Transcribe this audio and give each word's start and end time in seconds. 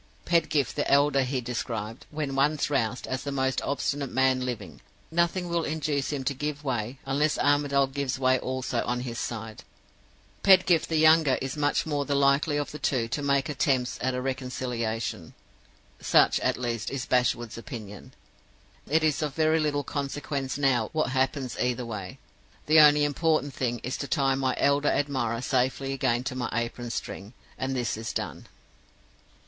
Pedgift 0.25 0.75
the 0.75 0.91
elder 0.91 1.21
he 1.21 1.41
described, 1.41 2.07
when 2.09 2.33
once 2.33 2.71
roused, 2.71 3.05
as 3.05 3.21
the 3.21 3.31
most 3.31 3.61
obstinate 3.61 4.09
man 4.09 4.43
living; 4.43 4.81
nothing 5.11 5.47
will 5.47 5.63
induce 5.63 6.11
him 6.11 6.23
to 6.23 6.33
give 6.33 6.63
way, 6.63 6.97
unless 7.05 7.37
Armadale 7.37 7.85
gives 7.85 8.17
way 8.17 8.39
also 8.39 8.83
on 8.85 9.01
his 9.01 9.19
side. 9.19 9.61
Pedgift 10.41 10.89
the 10.89 10.97
younger 10.97 11.37
is 11.39 11.55
much 11.55 11.83
the 11.83 11.89
more 11.91 12.03
likely 12.03 12.57
of 12.57 12.71
the 12.71 12.79
two 12.79 13.07
to 13.09 13.21
make 13.21 13.47
attempts 13.47 13.99
at 14.01 14.15
a 14.15 14.21
reconciliation. 14.23 15.35
Such, 15.99 16.39
at 16.39 16.57
least, 16.57 16.89
is 16.89 17.05
Bashwood's 17.05 17.59
opinion. 17.59 18.11
It 18.89 19.03
is 19.03 19.21
of 19.21 19.35
very 19.35 19.59
little 19.59 19.83
consequence 19.83 20.57
now 20.57 20.89
what 20.93 21.11
happens 21.11 21.55
either 21.59 21.85
way. 21.85 22.17
The 22.65 22.79
only 22.79 23.03
important 23.03 23.53
thing 23.53 23.77
is 23.83 23.97
to 23.97 24.07
tie 24.07 24.33
my 24.33 24.55
elderly 24.57 24.95
admirer 24.95 25.41
safely 25.43 25.93
again 25.93 26.23
to 26.23 26.33
my 26.33 26.49
apron 26.53 26.89
string. 26.89 27.33
And 27.55 27.75
this 27.75 27.95
is 27.97 28.13
done. 28.13 28.47